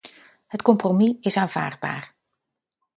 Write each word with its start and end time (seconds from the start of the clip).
Het 0.47 0.61
compromis 0.61 1.15
is 1.19 1.37
aanvaardbaar. 1.37 2.15